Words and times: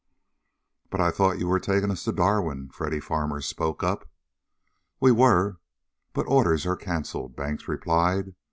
"But 0.89 0.99
I 0.99 1.11
thought 1.11 1.37
you 1.37 1.47
were 1.47 1.59
taking 1.59 1.91
us 1.91 2.03
to 2.05 2.11
Darwin?" 2.11 2.71
Freddy 2.71 2.99
Farmer 2.99 3.39
spoke 3.39 3.83
up. 3.83 4.09
"We 4.99 5.11
were, 5.11 5.59
but 6.13 6.25
orders 6.27 6.65
are 6.65 6.75
canceled," 6.75 7.35
Banks 7.35 7.67
replied. 7.67 8.33